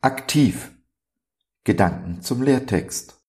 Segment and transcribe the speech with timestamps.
[0.00, 0.78] Aktiv.
[1.64, 3.20] Gedanken zum Lehrtext.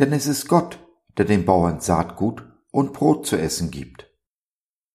[0.00, 0.84] Denn es ist Gott,
[1.16, 4.12] der den Bauern Saatgut und Brot zu essen gibt.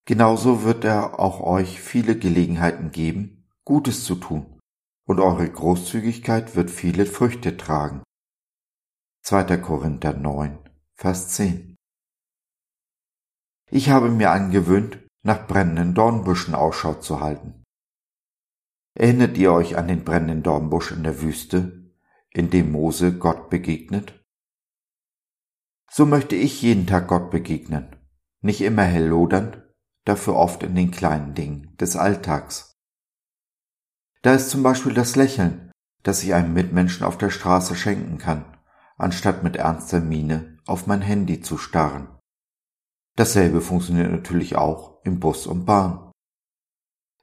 [0.03, 4.59] Genauso wird er auch euch viele Gelegenheiten geben, Gutes zu tun,
[5.07, 8.03] und eure Großzügigkeit wird viele Früchte tragen.
[9.23, 9.55] 2.
[9.55, 10.59] Korinther 9,
[10.95, 11.77] Vers 10.
[13.69, 17.60] Ich habe mir angewöhnt, nach brennenden Dornbüschen Ausschau zu halten.
[19.01, 21.91] Erinnert ihr euch an den brennenden Dornbusch in der Wüste,
[22.29, 24.23] in dem Mose Gott begegnet?
[25.89, 27.95] So möchte ich jeden Tag Gott begegnen,
[28.41, 29.63] nicht immer hell lodernd,
[30.05, 32.75] dafür oft in den kleinen Dingen des Alltags.
[34.21, 35.71] Da ist zum Beispiel das Lächeln,
[36.03, 38.55] das ich einem Mitmenschen auf der Straße schenken kann,
[38.97, 42.19] anstatt mit ernster Miene auf mein Handy zu starren.
[43.15, 46.10] Dasselbe funktioniert natürlich auch im Bus und Bahn.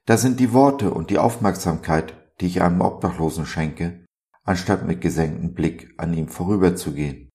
[0.09, 4.07] Da sind die Worte und die Aufmerksamkeit, die ich einem Obdachlosen schenke,
[4.43, 7.29] anstatt mit gesenktem Blick an ihm vorüberzugehen.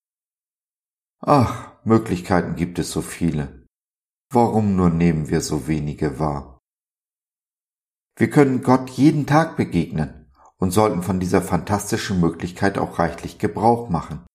[1.20, 3.64] Ach, Möglichkeiten gibt es so viele.
[4.32, 6.58] Warum nur nehmen wir so wenige wahr?
[8.18, 13.88] Wir können Gott jeden Tag begegnen und sollten von dieser fantastischen Möglichkeit auch reichlich Gebrauch
[13.88, 14.26] machen.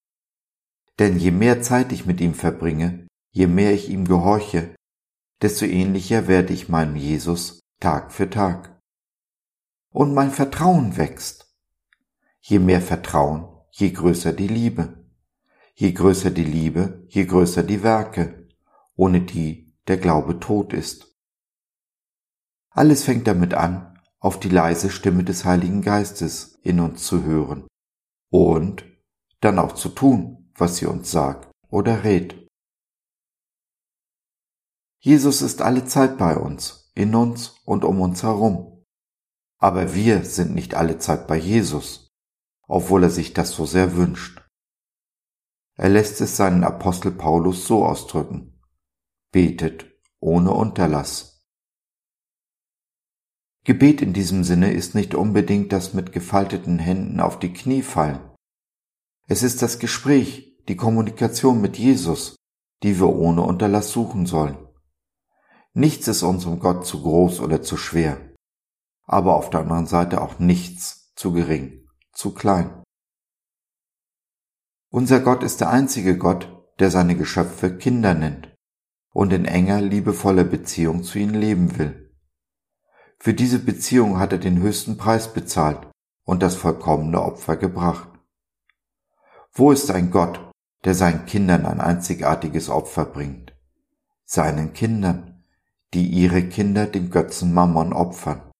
[0.97, 4.73] Denn je mehr Zeit ich mit ihm verbringe, je mehr ich ihm gehorche,
[5.41, 8.77] desto ähnlicher werde ich meinem Jesus Tag für Tag.
[9.89, 11.55] Und mein Vertrauen wächst.
[12.41, 15.05] Je mehr Vertrauen, je größer die Liebe.
[15.75, 18.49] Je größer die Liebe, je größer die Werke,
[18.95, 21.16] ohne die der Glaube tot ist.
[22.69, 27.66] Alles fängt damit an, auf die leise Stimme des Heiligen Geistes in uns zu hören
[28.30, 28.83] und
[29.39, 32.45] dann auch zu tun, was sie uns sagt oder rät.
[34.99, 38.86] Jesus ist alle Zeit bei uns, in uns und um uns herum.
[39.58, 42.11] Aber wir sind nicht alle Zeit bei Jesus,
[42.67, 44.45] obwohl er sich das so sehr wünscht.
[45.77, 48.61] Er lässt es seinen Apostel Paulus so ausdrücken.
[49.32, 49.86] Betet
[50.20, 51.42] ohne Unterlass.
[53.64, 58.20] Gebet in diesem Sinne ist nicht unbedingt das mit gefalteten Händen auf die Knie fallen.
[59.27, 62.36] Es ist das Gespräch, die Kommunikation mit Jesus,
[62.83, 64.68] die wir ohne Unterlass suchen sollen.
[65.73, 68.19] Nichts ist unserem Gott zu groß oder zu schwer,
[69.05, 72.83] aber auf der anderen Seite auch nichts zu gering, zu klein.
[74.91, 78.55] Unser Gott ist der einzige Gott, der seine Geschöpfe Kinder nennt
[79.11, 82.15] und in enger, liebevoller Beziehung zu ihnen leben will.
[83.19, 85.91] Für diese Beziehung hat er den höchsten Preis bezahlt
[86.23, 88.09] und das vollkommene Opfer gebracht.
[89.52, 90.49] Wo ist ein Gott,
[90.85, 93.53] der seinen Kindern ein einzigartiges Opfer bringt.
[94.23, 95.39] Seinen Kindern,
[95.94, 98.52] die ihre Kinder dem Götzen Mammon opfern.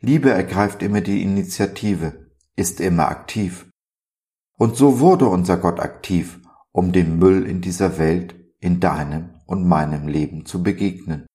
[0.00, 3.68] Liebe ergreift immer die Initiative, ist immer aktiv.
[4.58, 6.40] Und so wurde unser Gott aktiv,
[6.72, 11.26] um dem Müll in dieser Welt, in deinem und meinem Leben zu begegnen.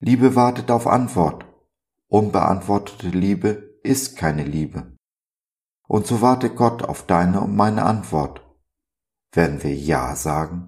[0.00, 1.46] Liebe wartet auf Antwort.
[2.08, 4.96] Unbeantwortete Liebe ist keine Liebe.
[5.86, 8.44] Und so warte Gott auf deine und meine Antwort.
[9.32, 10.67] Werden wir Ja sagen